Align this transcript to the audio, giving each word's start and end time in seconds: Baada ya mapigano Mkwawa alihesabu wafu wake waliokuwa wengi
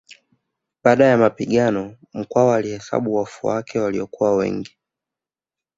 Baada 0.83 1.05
ya 1.05 1.17
mapigano 1.17 1.97
Mkwawa 2.13 2.55
alihesabu 2.55 3.15
wafu 3.15 3.47
wake 3.47 3.79
waliokuwa 3.79 4.35
wengi 4.35 4.77